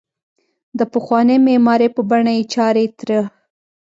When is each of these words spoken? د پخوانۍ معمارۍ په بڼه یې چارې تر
د 0.77 0.81
پخوانۍ 0.93 1.37
معمارۍ 1.47 1.89
په 1.95 2.01
بڼه 2.09 2.31
یې 2.37 2.43
چارې 2.53 2.85
تر 2.99 3.09